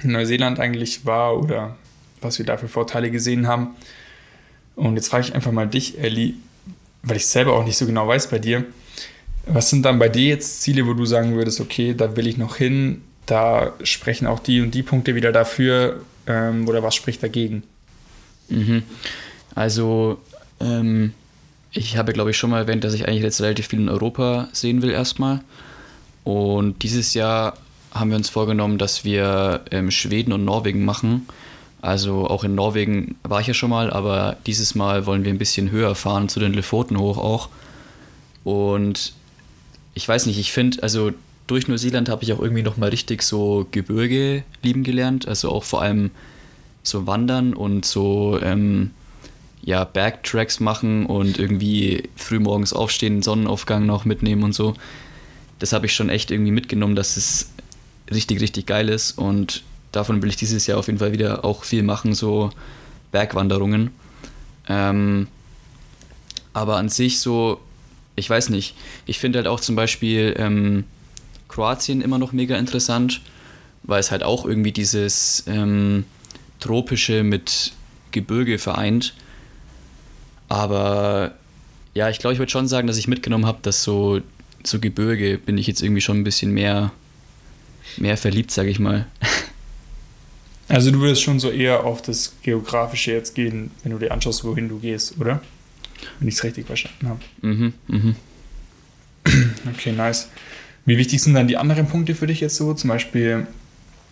[0.01, 1.75] Neuseeland eigentlich war oder
[2.22, 3.75] was wir da für Vorteile gesehen haben.
[4.75, 6.36] Und jetzt frage ich einfach mal dich, Elli,
[7.03, 8.65] weil ich selber auch nicht so genau weiß bei dir.
[9.46, 12.38] Was sind dann bei dir jetzt Ziele, wo du sagen würdest, okay, da will ich
[12.38, 17.24] noch hin, da sprechen auch die und die Punkte wieder dafür ähm, oder was spricht
[17.24, 17.63] dagegen?
[18.50, 18.83] Mhm.
[19.55, 20.19] Also,
[20.59, 21.13] ähm,
[21.71, 24.50] ich habe, glaube ich, schon mal erwähnt, dass ich eigentlich jetzt relativ viel in Europa
[24.53, 25.41] sehen will erstmal.
[26.24, 27.57] Und dieses Jahr
[27.93, 31.27] haben wir uns vorgenommen, dass wir ähm, Schweden und Norwegen machen.
[31.81, 35.38] Also auch in Norwegen war ich ja schon mal, aber dieses Mal wollen wir ein
[35.38, 37.50] bisschen höher fahren, zu den Lofoten hoch auch.
[38.43, 39.13] Und
[39.94, 41.11] ich weiß nicht, ich finde, also
[41.50, 45.27] durch Neuseeland habe ich auch irgendwie nochmal richtig so Gebirge lieben gelernt.
[45.27, 46.12] Also auch vor allem
[46.83, 48.92] so Wandern und so ähm,
[49.62, 54.75] ja, Bergtracks machen und irgendwie frühmorgens aufstehen, Sonnenaufgang noch mitnehmen und so.
[55.57, 57.51] Das habe ich schon echt irgendwie mitgenommen, dass es
[58.12, 61.64] richtig, richtig geil ist und davon will ich dieses Jahr auf jeden Fall wieder auch
[61.64, 62.51] viel machen, so
[63.12, 63.90] Bergwanderungen.
[64.68, 65.27] Ähm,
[66.53, 67.59] aber an sich so,
[68.16, 70.85] ich weiß nicht, ich finde halt auch zum Beispiel ähm,
[71.50, 73.22] Kroatien immer noch mega interessant,
[73.83, 76.05] weil es halt auch irgendwie dieses ähm,
[76.59, 77.74] tropische mit
[78.12, 79.14] Gebirge vereint.
[80.48, 81.35] Aber
[81.94, 84.22] ja, ich glaube, ich würde schon sagen, dass ich mitgenommen habe, dass so,
[84.64, 86.92] so Gebirge bin ich jetzt irgendwie schon ein bisschen mehr,
[87.98, 89.05] mehr verliebt, sage ich mal.
[90.72, 94.44] Also du würdest schon so eher auf das Geografische jetzt gehen, wenn du dir anschaust,
[94.44, 95.42] wohin du gehst, oder?
[96.20, 97.20] Wenn ich es richtig verstanden habe.
[97.42, 98.16] Mhm, mhm.
[99.74, 100.29] Okay, nice.
[100.85, 102.74] Wie wichtig sind dann die anderen Punkte für dich jetzt so?
[102.74, 103.48] Zum Beispiel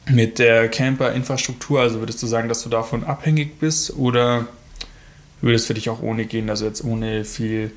[0.10, 1.82] mit der Camper-Infrastruktur.
[1.82, 4.48] Also würdest du sagen, dass du davon abhängig bist oder
[5.42, 6.50] würde es für dich auch ohne gehen?
[6.50, 7.72] Also jetzt ohne viel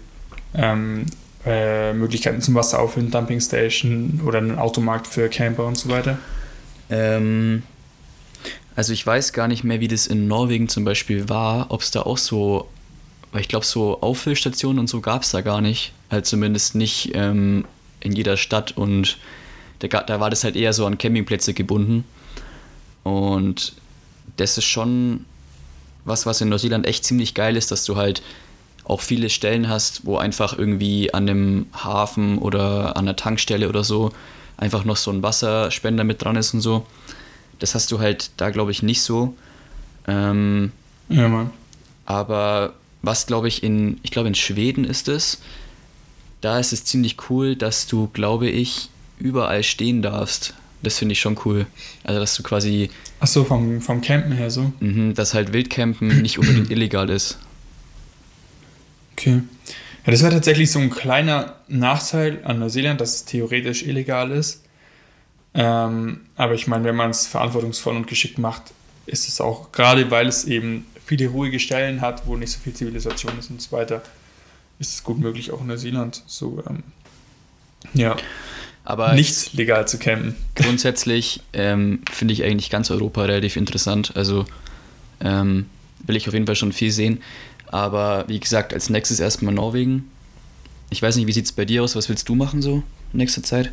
[0.55, 1.07] ähm,
[1.45, 6.19] äh, Möglichkeiten zum Wasser auffüllen, Dumpingstation oder einen Automarkt für Camper und so weiter?
[6.91, 7.63] Ähm,
[8.77, 11.91] also ich weiß gar nicht mehr, wie das in Norwegen zum Beispiel war, ob es
[11.91, 12.69] da auch so,
[13.33, 15.93] weil ich glaube, so Auffüllstationen und so gab es da gar nicht.
[16.11, 17.65] Halt zumindest nicht ähm,
[18.01, 19.19] in jeder Stadt und
[19.81, 22.05] da, da war das halt eher so an Campingplätze gebunden.
[23.03, 23.73] Und
[24.37, 25.25] das ist schon
[26.05, 28.23] was, was in Neuseeland echt ziemlich geil ist, dass du halt
[28.85, 33.85] auch viele Stellen hast, wo einfach irgendwie an einem Hafen oder an einer Tankstelle oder
[33.85, 34.13] so
[34.57, 36.87] einfach noch so ein Wasserspender mit dran ist und so.
[37.59, 39.35] Das hast du halt da, glaube ich, nicht so.
[40.07, 40.73] Ähm,
[41.09, 41.51] Ja, Mann.
[42.07, 45.41] aber was, glaube ich, in, ich glaube, in Schweden ist es,
[46.41, 50.55] da ist es ziemlich cool, dass du, glaube ich, überall stehen darfst.
[50.83, 51.67] Das finde ich schon cool.
[52.05, 54.73] Also, dass du quasi, Achso, vom, vom Campen her so.
[54.81, 57.39] mhm, dass halt Wildcampen nicht unbedingt illegal ist.
[59.13, 59.43] Okay.
[60.07, 64.63] Ja, das wäre tatsächlich so ein kleiner Nachteil an Neuseeland, dass es theoretisch illegal ist.
[65.53, 68.73] Ähm, aber ich meine, wenn man es verantwortungsvoll und geschickt macht,
[69.05, 72.73] ist es auch, gerade weil es eben viele ruhige Stellen hat, wo nicht so viel
[72.73, 74.03] Zivilisation ist und so weiter,
[74.81, 76.83] ist es gut möglich, auch in Neuseeland so, ähm,
[77.95, 78.17] ja,
[78.85, 80.35] Aber nicht legal zu campen.
[80.57, 84.13] grundsätzlich ähm, finde ich eigentlich ganz Europa relativ interessant.
[84.17, 84.45] Also
[85.21, 85.67] ähm,
[86.07, 87.23] will ich auf jeden Fall schon viel sehen.
[87.69, 90.11] Aber wie gesagt, als nächstes erstmal Norwegen.
[90.91, 91.95] Ich weiß nicht, wie sieht es bei dir aus?
[91.95, 93.71] Was willst du machen so in nächster Zeit?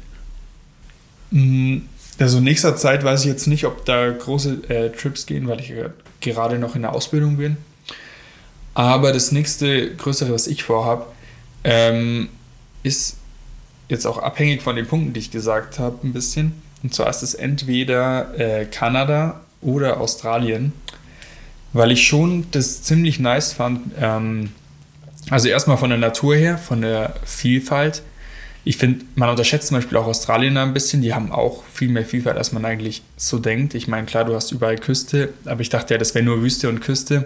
[1.32, 1.80] Mm,
[2.20, 5.60] Also in nächster Zeit weiß ich jetzt nicht, ob da große äh, Trips gehen, weil
[5.60, 5.74] ich
[6.22, 7.58] gerade noch in der Ausbildung bin.
[8.78, 11.08] Aber das nächste größere, was ich vorhabe,
[11.64, 12.30] ähm,
[12.84, 13.18] ist
[13.90, 16.62] jetzt auch abhängig von den Punkten, die ich gesagt habe, ein bisschen.
[16.84, 20.74] Und zwar ist es entweder äh, Kanada oder Australien,
[21.74, 23.80] weil ich schon das ziemlich nice fand.
[24.00, 24.52] Ähm,
[25.32, 28.04] also erstmal von der Natur her, von der Vielfalt.
[28.64, 31.02] Ich finde, man unterschätzt zum Beispiel auch Australien ein bisschen.
[31.02, 33.74] Die haben auch viel mehr Vielfalt, als man eigentlich so denkt.
[33.74, 36.70] Ich meine, klar, du hast überall Küste, aber ich dachte ja, das wäre nur Wüste
[36.70, 37.26] und Küste.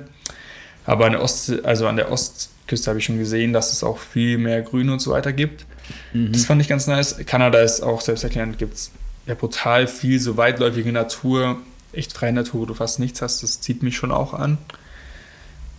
[0.85, 3.99] Aber an der, Ost, also an der Ostküste habe ich schon gesehen, dass es auch
[3.99, 5.65] viel mehr Grün und so weiter gibt.
[6.13, 6.31] Mhm.
[6.31, 7.17] Das fand ich ganz nice.
[7.25, 8.91] Kanada ist auch selbsterklärend, gibt es
[9.27, 11.57] ja brutal viel so weitläufige Natur,
[11.93, 13.43] echt freie Natur, wo du fast nichts hast.
[13.43, 14.57] Das zieht mich schon auch an.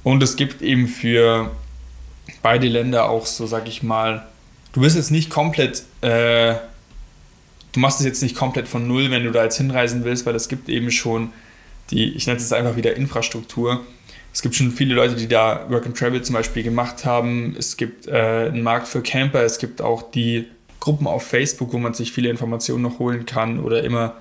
[0.04, 1.50] Und es gibt eben für
[2.42, 4.26] beide Länder auch so, sag ich mal,
[4.72, 6.54] du bist jetzt nicht komplett, äh,
[7.72, 10.34] du machst es jetzt nicht komplett von null, wenn du da jetzt hinreisen willst, weil
[10.34, 11.32] es gibt eben schon
[11.90, 13.80] die, ich nenne es einfach wieder Infrastruktur
[14.32, 17.54] es gibt schon viele Leute, die da Work and Travel zum Beispiel gemacht haben.
[17.58, 19.42] Es gibt äh, einen Markt für Camper.
[19.42, 20.46] Es gibt auch die
[20.80, 24.16] Gruppen auf Facebook, wo man sich viele Informationen noch holen kann oder immer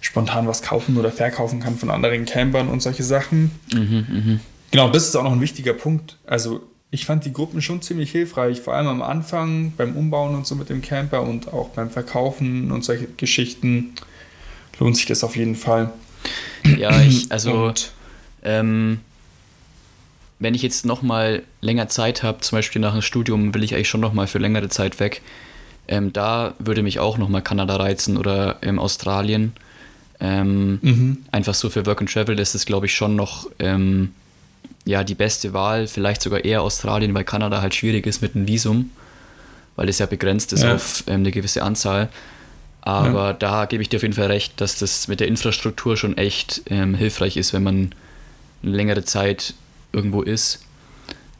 [0.00, 3.50] spontan was kaufen oder verkaufen kann von anderen Campern und solche Sachen.
[3.72, 4.40] Mhm, mh.
[4.70, 6.18] Genau, das ist auch noch ein wichtiger Punkt.
[6.26, 10.46] Also ich fand die Gruppen schon ziemlich hilfreich, vor allem am Anfang beim Umbauen und
[10.46, 13.94] so mit dem Camper und auch beim Verkaufen und solche Geschichten
[14.78, 15.92] lohnt sich das auf jeden Fall.
[16.78, 17.72] Ja, ich, also
[18.42, 19.00] ähm,
[20.44, 23.74] wenn ich jetzt noch mal länger Zeit habe, zum Beispiel nach dem Studium, will ich
[23.74, 25.22] eigentlich schon noch mal für längere Zeit weg.
[25.88, 29.54] Ähm, da würde mich auch noch mal Kanada reizen oder ähm, Australien.
[30.20, 31.24] Ähm, mhm.
[31.32, 34.12] Einfach so für Work and Travel ist es, glaube ich, schon noch ähm,
[34.84, 35.86] ja, die beste Wahl.
[35.86, 38.90] Vielleicht sogar eher Australien, weil Kanada halt schwierig ist mit einem Visum,
[39.76, 40.74] weil es ja begrenzt ist ja.
[40.74, 42.08] auf ähm, eine gewisse Anzahl.
[42.82, 43.32] Aber ja.
[43.32, 46.62] da gebe ich dir auf jeden Fall recht, dass das mit der Infrastruktur schon echt
[46.68, 47.94] ähm, hilfreich ist, wenn man
[48.62, 49.54] eine längere Zeit
[49.94, 50.60] irgendwo ist.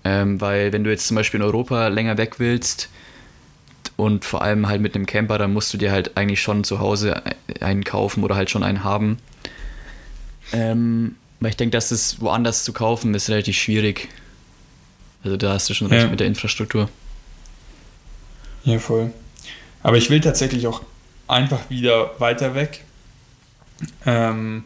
[0.04, 2.88] Ähm, weil wenn du jetzt zum Beispiel in Europa länger weg willst
[3.96, 6.78] und vor allem halt mit einem Camper, dann musst du dir halt eigentlich schon zu
[6.78, 7.22] Hause
[7.60, 9.18] einen kaufen oder halt schon einen haben.
[10.52, 14.08] Ähm, weil ich denke, dass es woanders zu kaufen ist relativ schwierig.
[15.22, 16.10] Also da hast du schon recht ja.
[16.10, 16.88] mit der Infrastruktur.
[18.64, 19.12] Ja, voll.
[19.82, 20.82] Aber ich will tatsächlich auch
[21.28, 22.82] einfach wieder weiter weg.
[24.06, 24.64] Ähm,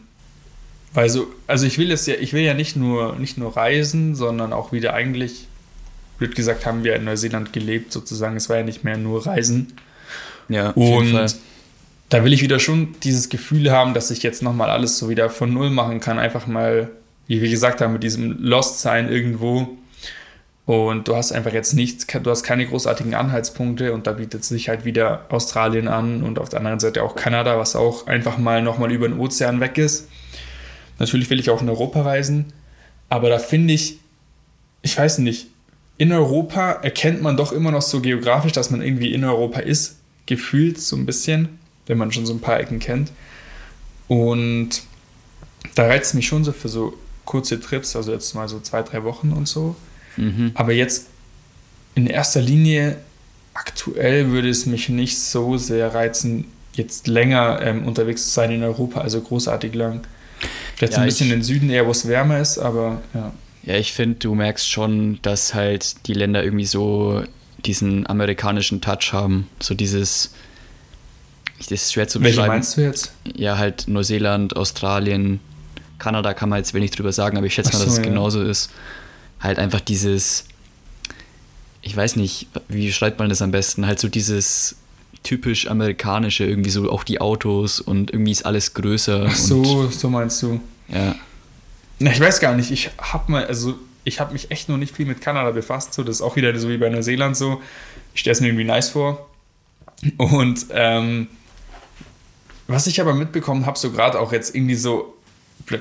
[0.93, 4.15] weil so, also ich will es ja, ich will ja nicht nur, nicht nur reisen,
[4.15, 5.47] sondern auch wieder eigentlich,
[6.17, 8.35] blöd gesagt, haben wir in Neuseeland gelebt, sozusagen.
[8.35, 9.73] Es war ja nicht mehr nur Reisen.
[10.49, 11.37] Ja, und
[12.09, 15.29] da will ich wieder schon dieses Gefühl haben, dass ich jetzt nochmal alles so wieder
[15.29, 16.17] von Null machen kann.
[16.17, 16.89] Einfach mal,
[17.27, 19.77] wie wir gesagt haben, mit diesem Lost-Sein irgendwo.
[20.65, 24.69] Und du hast einfach jetzt nichts, du hast keine großartigen Anhaltspunkte und da bietet sich
[24.69, 28.61] halt wieder Australien an und auf der anderen Seite auch Kanada, was auch einfach mal
[28.61, 30.09] nochmal über den Ozean weg ist.
[30.99, 32.45] Natürlich will ich auch in Europa reisen,
[33.07, 33.99] aber da finde ich,
[34.81, 35.47] ich weiß nicht,
[35.97, 39.97] in Europa erkennt man doch immer noch so geografisch, dass man irgendwie in Europa ist,
[40.25, 43.11] gefühlt so ein bisschen, wenn man schon so ein paar Ecken kennt.
[44.07, 44.83] Und
[45.75, 46.93] da reizt mich schon so für so
[47.25, 49.75] kurze Trips, also jetzt mal so zwei, drei Wochen und so.
[50.17, 50.51] Mhm.
[50.53, 51.07] Aber jetzt
[51.95, 52.97] in erster Linie,
[53.53, 58.63] aktuell würde es mich nicht so sehr reizen, jetzt länger ähm, unterwegs zu sein in
[58.63, 60.01] Europa, also großartig lang.
[60.79, 63.01] Vielleicht ja, so ein bisschen ich, in den Süden eher, wo es wärmer ist, aber
[63.13, 63.33] ja.
[63.63, 67.21] Ja, ich finde, du merkst schon, dass halt die Länder irgendwie so
[67.65, 69.49] diesen amerikanischen Touch haben.
[69.59, 70.31] So dieses,
[71.57, 72.37] das ist schwer zu beschreiben.
[72.37, 73.11] Welche meinst du jetzt?
[73.35, 75.41] Ja, halt Neuseeland, Australien,
[75.97, 78.03] Kanada kann man jetzt wenig drüber sagen, aber ich schätze mal, dass es ja.
[78.03, 78.71] genauso ist.
[79.41, 80.45] Halt einfach dieses,
[81.81, 83.85] ich weiß nicht, wie schreibt man das am besten?
[83.85, 84.77] Halt so dieses
[85.23, 89.25] typisch amerikanische, irgendwie so auch die Autos und irgendwie ist alles größer.
[89.27, 90.59] Ach so, so meinst du.
[90.87, 91.15] Ja.
[91.99, 94.95] Na, ich weiß gar nicht, ich habe mal, also ich habe mich echt noch nicht
[94.95, 97.61] viel mit Kanada befasst, so das ist auch wieder so wie bei Neuseeland so.
[98.13, 99.29] Ich stelle es mir irgendwie nice vor.
[100.17, 101.27] Und ähm,
[102.67, 105.15] was ich aber mitbekommen habe, so gerade auch jetzt irgendwie so,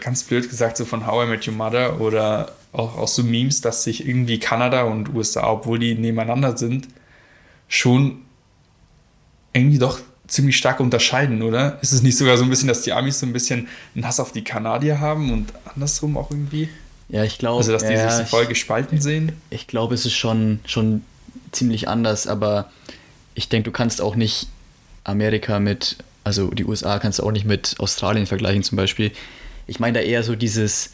[0.01, 3.61] ganz blöd gesagt, so von How I Met Your Mother oder auch, auch so Memes,
[3.61, 6.89] dass sich irgendwie Kanada und USA, obwohl die nebeneinander sind,
[7.69, 8.23] schon
[9.53, 11.79] irgendwie doch ziemlich stark unterscheiden, oder?
[11.81, 14.21] Ist es nicht sogar so ein bisschen, dass die Amis so ein bisschen einen Hass
[14.21, 16.69] auf die Kanadier haben und andersrum auch irgendwie?
[17.09, 17.59] Ja, ich glaube.
[17.59, 19.33] Also, dass die ja, sich so voll gespalten sehen?
[19.51, 21.03] Ich glaube, es ist schon, schon
[21.53, 22.71] ziemlich anders, aber
[23.35, 24.49] ich denke, du kannst auch nicht
[25.05, 29.13] Amerika mit, also die USA kannst du auch nicht mit Australien vergleichen zum Beispiel.
[29.67, 30.93] Ich meine da eher so dieses,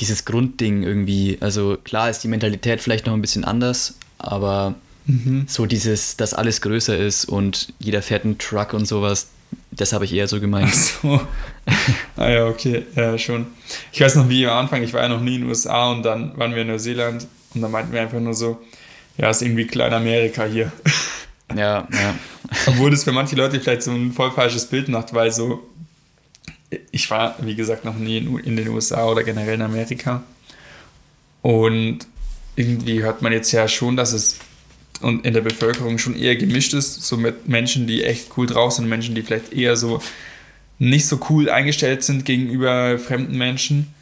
[0.00, 1.38] dieses Grundding irgendwie.
[1.40, 4.74] Also klar ist die Mentalität vielleicht noch ein bisschen anders, aber
[5.06, 5.46] Mhm.
[5.48, 9.28] So dieses, dass alles größer ist und jeder fährt einen Truck und sowas.
[9.70, 10.70] Das habe ich eher so gemeint.
[10.70, 11.20] Ach so.
[12.16, 13.46] Ah ja, okay, ja, schon.
[13.92, 16.02] Ich weiß noch, wie am Anfang, ich war ja noch nie in den USA und
[16.02, 18.60] dann waren wir in Neuseeland und dann meinten wir einfach nur so,
[19.16, 20.72] ja, ist irgendwie Klein-Amerika hier.
[21.54, 22.14] Ja, ja.
[22.66, 25.62] Obwohl das für manche Leute vielleicht so ein voll falsches Bild macht, weil so,
[26.90, 30.22] ich war, wie gesagt, noch nie in, in den USA oder generell in Amerika.
[31.42, 32.00] Und
[32.56, 34.38] irgendwie hört man jetzt ja schon, dass es
[35.00, 38.72] und in der Bevölkerung schon eher gemischt ist, so mit Menschen, die echt cool drauf
[38.72, 40.00] sind, Menschen, die vielleicht eher so
[40.78, 43.94] nicht so cool eingestellt sind gegenüber fremden Menschen.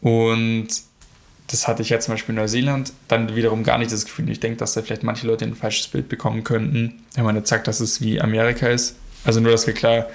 [0.00, 0.68] Und
[1.48, 4.28] das hatte ich ja zum Beispiel in Neuseeland dann wiederum gar nicht das Gefühl.
[4.30, 7.48] Ich denke, dass da vielleicht manche Leute ein falsches Bild bekommen könnten, wenn man jetzt
[7.48, 8.96] sagt, dass es wie Amerika ist.
[9.24, 10.06] Also nur, dass wir klar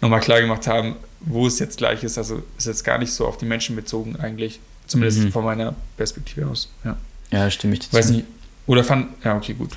[0.00, 2.16] nochmal klar gemacht haben, wo es jetzt gleich ist.
[2.18, 4.60] Also ist jetzt gar nicht so auf die Menschen bezogen eigentlich.
[4.86, 5.32] Zumindest Mhm.
[5.32, 6.70] von meiner Perspektive aus.
[6.84, 6.96] Ja.
[7.30, 7.92] Ja, stimme ich dazu.
[7.92, 8.24] Weiß nicht.
[8.68, 9.08] Oder fand.
[9.24, 9.70] Ja, okay, gut.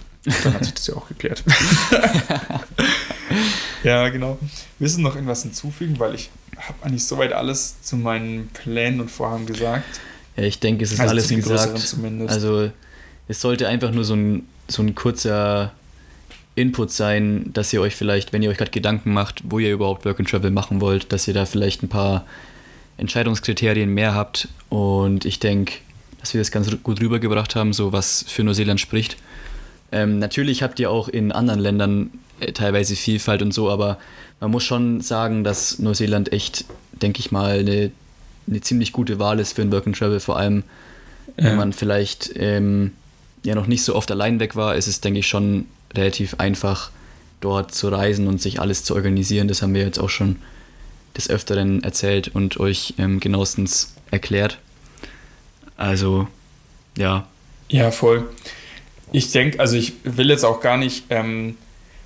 [0.44, 1.44] Dann hat sich das ja auch geklärt.
[3.84, 4.38] ja, genau.
[4.78, 5.98] Willst du noch irgendwas hinzufügen?
[5.98, 10.00] Weil ich habe eigentlich soweit alles zu meinen Plänen und Vorhaben gesagt.
[10.36, 11.80] Ja, ich denke, es ist Also alles zu gesagt.
[11.80, 12.32] zumindest.
[12.32, 12.70] Also
[13.28, 15.72] es sollte einfach nur so ein, so ein kurzer
[16.56, 20.06] Input sein, dass ihr euch vielleicht, wenn ihr euch gerade Gedanken macht, wo ihr überhaupt
[20.06, 22.26] Work and Travel machen wollt, dass ihr da vielleicht ein paar
[22.98, 24.50] Entscheidungskriterien mehr habt.
[24.70, 25.76] Und ich denke,
[26.22, 29.18] dass wir das ganz gut rübergebracht haben, so was für Neuseeland spricht.
[29.92, 33.98] Ähm, natürlich habt ihr auch in anderen Ländern äh, teilweise Vielfalt und so, aber
[34.40, 37.92] man muss schon sagen, dass Neuseeland echt, denke ich mal, eine,
[38.48, 40.64] eine ziemlich gute Wahl ist für ein Work and Travel, vor allem
[41.36, 41.56] wenn Ja.
[41.56, 42.92] man vielleicht ähm,
[43.44, 46.92] ja noch nicht so oft allein weg war, ist es, denke ich, schon relativ einfach,
[47.40, 49.48] dort zu reisen und sich alles zu organisieren.
[49.48, 50.36] Das haben wir jetzt auch schon
[51.18, 54.60] des Öfteren erzählt und euch ähm, genauestens erklärt.
[55.82, 56.28] Also,
[56.96, 57.28] ja.
[57.68, 58.30] Ja, voll.
[59.12, 61.58] Ich denke, also ich will jetzt auch gar nicht ähm,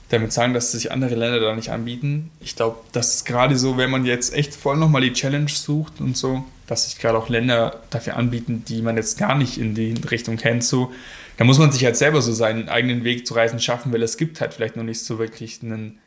[0.09, 2.31] damit sagen, dass sich andere Länder da nicht anbieten.
[2.39, 5.99] Ich glaube, das ist gerade so, wenn man jetzt echt voll nochmal die Challenge sucht
[5.99, 9.75] und so, dass sich gerade auch Länder dafür anbieten, die man jetzt gar nicht in
[9.75, 10.93] die Richtung kennt, so,
[11.35, 14.15] da muss man sich halt selber so seinen eigenen Weg zu reisen schaffen, weil es
[14.15, 15.99] gibt halt vielleicht noch nicht so wirklich einen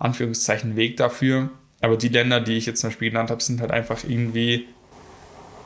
[0.00, 1.50] Anführungszeichen Weg dafür.
[1.80, 4.66] Aber die Länder, die ich jetzt zum Beispiel genannt habe, sind halt einfach irgendwie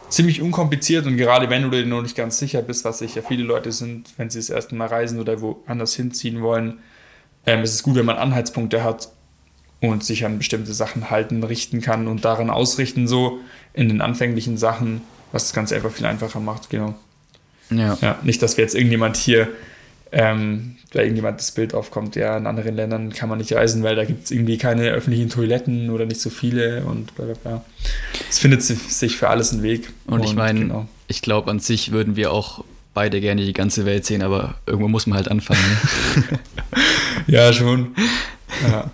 [0.08, 3.42] ziemlich unkompliziert und gerade wenn du dir noch nicht ganz sicher bist, was sicher viele
[3.44, 6.78] Leute sind, wenn sie das erste Mal reisen oder woanders hinziehen wollen,
[7.44, 9.10] ähm, ist es gut, wenn man Anhaltspunkte hat
[9.80, 13.40] und sich an bestimmte Sachen halten, richten kann und daran ausrichten, so
[13.72, 16.94] in den anfänglichen Sachen, was das Ganze einfach viel einfacher macht, genau.
[17.70, 17.98] Ja.
[18.00, 19.48] Ja, nicht, dass wir jetzt irgendjemand hier,
[20.12, 23.96] ähm, da irgendjemand das Bild aufkommt, ja, in anderen Ländern kann man nicht reisen, weil
[23.96, 27.64] da gibt es irgendwie keine öffentlichen Toiletten oder nicht so viele und bla bla bla.
[28.30, 29.92] Es findet si- sich für alles einen Weg.
[30.06, 30.88] Und ich meine, genau.
[31.08, 32.64] ich glaube, an sich würden wir auch
[32.94, 35.60] beide gerne die ganze Welt sehen, aber irgendwo muss man halt anfangen.
[36.30, 36.38] Ne?
[37.26, 37.94] Ja, schon.
[38.70, 38.90] Ja.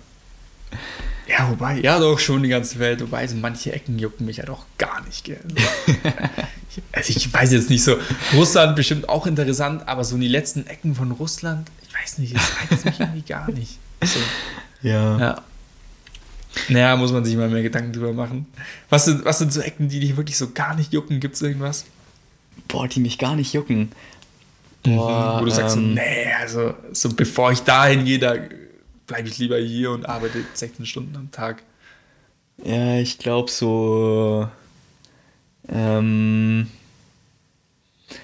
[1.27, 3.01] Ja, wobei, ja, doch schon die ganze Welt.
[3.01, 5.39] Wobei, so manche Ecken jucken mich ja doch gar nicht, gell.
[6.91, 7.97] Also ich weiß jetzt nicht so,
[8.33, 12.35] Russland bestimmt auch interessant, aber so in die letzten Ecken von Russland, ich weiß nicht,
[12.35, 13.77] das reizt mich irgendwie gar nicht.
[14.03, 14.19] So.
[14.81, 15.19] ja.
[15.19, 15.41] Ja.
[16.69, 18.45] Naja, muss man sich mal mehr Gedanken drüber machen.
[18.89, 21.19] Was sind, was sind so Ecken, die dich wirklich so gar nicht jucken?
[21.19, 21.85] Gibt es irgendwas?
[22.67, 23.91] Boah, die mich gar nicht jucken.
[24.83, 28.35] Boah, Wo du sagst, so, ähm, nee, also so bevor ich dahin gehe, da
[29.13, 31.61] bleibe ich lieber hier und arbeite 16 Stunden am Tag.
[32.63, 34.49] Ja, ich glaube so.
[35.69, 36.67] Ähm,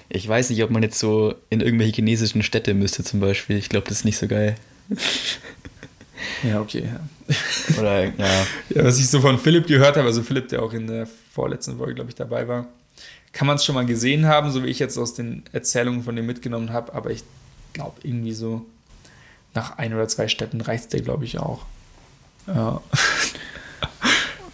[0.08, 3.56] ich weiß nicht, ob man jetzt so in irgendwelche chinesischen Städte müsste zum Beispiel.
[3.56, 4.56] Ich glaube, das ist nicht so geil.
[6.42, 6.84] Ja, okay.
[6.86, 7.78] Ja.
[7.78, 8.46] Oder ja.
[8.70, 11.78] ja, was ich so von Philipp gehört habe, also Philipp, der auch in der vorletzten
[11.78, 12.66] Folge, glaube ich, dabei war,
[13.32, 16.16] kann man es schon mal gesehen haben, so wie ich jetzt aus den Erzählungen von
[16.16, 17.24] dem mitgenommen habe, aber ich
[17.72, 18.66] glaube irgendwie so
[19.54, 21.60] nach ein oder zwei Städten reicht der, glaube ich, auch.
[22.46, 22.80] Ja.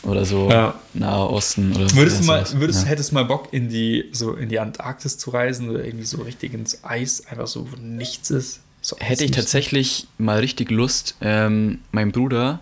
[0.02, 0.74] Oder so Ja.
[0.94, 2.88] Nahe Osten oder Würdest du mal, würdest, ja.
[2.90, 6.22] hättest du mal Bock, in die, so in die Antarktis zu reisen oder irgendwie so
[6.22, 8.61] richtig ins Eis, einfach so, wo nichts ist?
[8.82, 11.16] So Hätte ich tatsächlich mal richtig Lust.
[11.20, 12.61] Ähm, mein Bruder,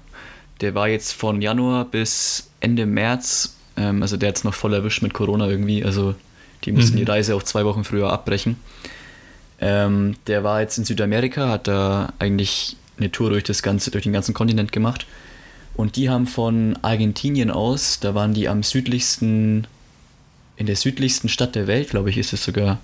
[0.63, 4.73] der war jetzt von Januar bis Ende März, ähm, also der hat es noch voll
[4.73, 6.15] erwischt mit Corona irgendwie, also
[6.65, 6.99] die mussten Mhm.
[7.05, 8.57] die Reise auch zwei Wochen früher abbrechen.
[9.65, 14.05] Ähm, der war jetzt in Südamerika, hat da eigentlich eine Tour durch das ganze, durch
[14.05, 15.07] den ganzen Kontinent gemacht.
[15.75, 19.67] Und die haben von Argentinien aus, da waren die am südlichsten,
[20.59, 22.79] in der südlichsten Stadt der Welt, glaube ich, ist es sogar.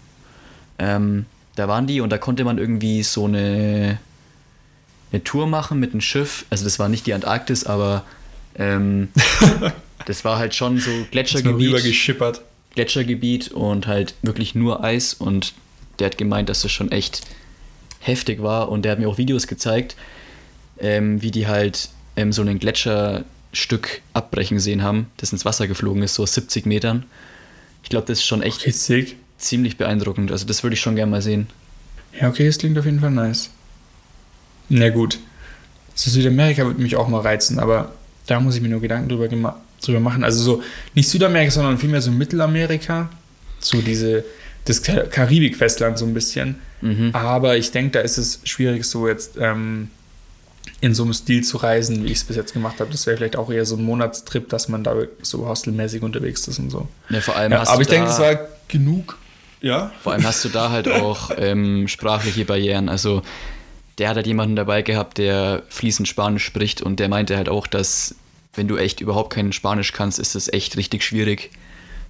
[0.79, 3.99] Ähm, da waren die und da konnte man irgendwie so eine,
[5.13, 6.47] eine Tour machen mit einem Schiff.
[6.49, 8.05] Also das war nicht die Antarktis, aber
[8.57, 9.09] ähm,
[10.07, 12.41] das war halt schon so Gletschergebiet, geschippert.
[12.75, 15.53] Gletschergebiet und halt wirklich nur Eis und
[16.01, 17.23] der hat gemeint, dass das schon echt
[18.01, 19.97] heftig war und der hat mir auch Videos gezeigt,
[20.79, 26.03] ähm, wie die halt ähm, so ein Gletscherstück abbrechen sehen haben, das ins Wasser geflogen
[26.03, 27.05] ist, so aus 70 Metern.
[27.83, 30.33] Ich glaube, das ist schon echt Okay, ziemlich beeindruckend.
[30.33, 31.49] Also das würde ich schon gerne mal sehen.
[32.19, 33.51] Ja, okay, das klingt auf jeden Fall nice.
[34.69, 35.19] Na gut.
[35.95, 37.93] So Südamerika würde mich auch mal reizen, aber
[38.27, 39.29] da muss ich mir nur Gedanken drüber,
[39.83, 40.25] drüber machen.
[40.25, 40.63] Also so,
[40.95, 43.11] nicht Südamerika, sondern vielmehr so Mittelamerika.
[43.59, 44.25] So diese,
[44.65, 46.57] das Ka- Karibik-Festland so ein bisschen.
[46.81, 47.11] Mhm.
[47.13, 49.91] Aber ich denke, da ist es schwierig, so jetzt ähm,
[50.81, 52.91] in so einem Stil zu reisen, wie ich es bis jetzt gemacht habe.
[52.91, 56.59] Das wäre vielleicht auch eher so ein Monatstrip, dass man da so hostelmäßig unterwegs ist
[56.59, 56.89] und so.
[57.11, 59.19] Ja, vor allem Ja, aber ich denke, es war genug.
[59.61, 59.93] Ja?
[60.03, 62.89] Vor allem hast du da halt auch ähm, sprachliche Barrieren.
[62.89, 63.23] Also
[63.99, 67.67] der hat halt jemanden dabei gehabt, der fließend Spanisch spricht und der meinte halt auch,
[67.67, 68.15] dass
[68.55, 71.51] wenn du echt überhaupt kein Spanisch kannst, ist das echt richtig schwierig.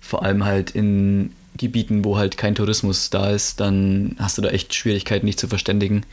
[0.00, 4.48] Vor allem halt in Gebieten, wo halt kein Tourismus da ist, dann hast du da
[4.50, 6.04] echt Schwierigkeiten, dich zu verständigen.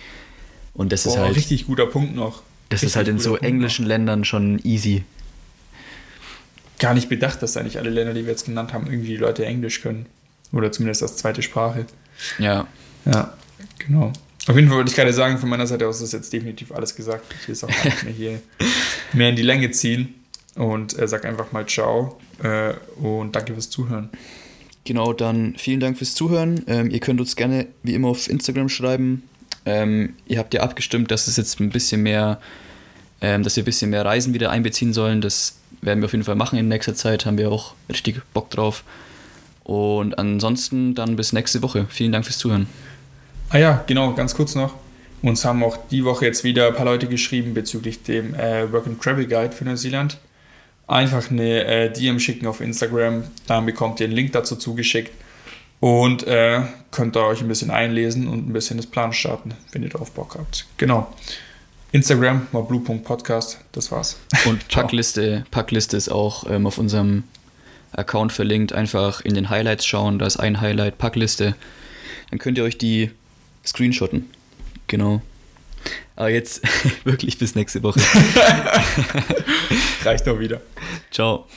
[0.74, 2.44] Und das ist Boah, halt, richtig guter Punkt noch.
[2.70, 3.50] das Richtig ist halt in so Punkt noch.
[3.50, 5.04] englischen Ländern schon easy.
[6.80, 9.18] gar nicht bedacht, dass da nicht alle Länder, die wir jetzt genannt haben, irgendwie die
[9.18, 10.06] Leute Englisch können.
[10.52, 11.86] Oder zumindest als zweite Sprache.
[12.40, 12.68] Ja,
[13.06, 13.34] Ja,
[13.80, 14.12] genau.
[14.48, 16.96] Auf jeden Fall wollte ich gerade sagen, von meiner Seite aus ist jetzt definitiv alles
[16.96, 17.26] gesagt.
[17.42, 18.42] Ich will es auch gar nicht mehr hier
[19.14, 20.14] mehr in die Länge ziehen.
[20.56, 24.10] Und äh, sag einfach mal Ciao äh, und danke fürs Zuhören.
[24.88, 26.64] Genau, dann vielen Dank fürs Zuhören.
[26.66, 29.24] Ähm, ihr könnt uns gerne wie immer auf Instagram schreiben.
[29.66, 32.40] Ähm, ihr habt ja abgestimmt, dass es jetzt ein bisschen mehr,
[33.20, 35.20] ähm, dass wir ein bisschen mehr Reisen wieder einbeziehen sollen.
[35.20, 37.26] Das werden wir auf jeden Fall machen in nächster Zeit.
[37.26, 38.86] Haben wir auch richtig Bock drauf.
[39.66, 41.86] Und ansonsten dann bis nächste Woche.
[41.90, 42.68] Vielen Dank fürs Zuhören.
[43.50, 44.74] Ah ja, genau, ganz kurz noch.
[45.22, 48.88] Uns haben auch die Woche jetzt wieder ein paar Leute geschrieben bezüglich dem äh, Work
[48.88, 50.18] and Travel Guide für Neuseeland.
[50.88, 55.12] Einfach eine äh, DM schicken auf Instagram, dann bekommt ihr einen Link dazu zugeschickt
[55.80, 59.84] und äh, könnt da euch ein bisschen einlesen und ein bisschen das Plan starten, wenn
[59.84, 60.66] ihr darauf Bock habt.
[60.78, 61.14] Genau.
[61.92, 64.18] Instagram, mal blue.podcast, das war's.
[64.46, 64.68] Und.
[64.70, 67.24] Packliste, Packliste ist auch ähm, auf unserem
[67.94, 68.74] Account verlinkt.
[68.74, 70.20] Einfach in den Highlights schauen.
[70.20, 71.56] Da ist ein Highlight, Packliste.
[72.30, 73.12] Dann könnt ihr euch die
[73.66, 74.30] screenshotten.
[74.88, 75.22] Genau.
[76.16, 76.62] Aber jetzt
[77.06, 78.00] wirklich bis nächste Woche.
[80.04, 80.62] Reicht doch wieder.
[81.12, 81.48] Ciao.